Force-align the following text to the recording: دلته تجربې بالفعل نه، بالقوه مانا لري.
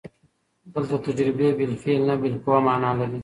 دلته 0.73 0.95
تجربې 1.05 1.49
بالفعل 1.57 2.01
نه، 2.09 2.15
بالقوه 2.21 2.59
مانا 2.65 2.91
لري. 2.99 3.19